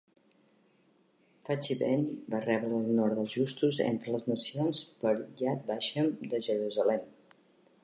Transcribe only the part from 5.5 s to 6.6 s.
Vashem de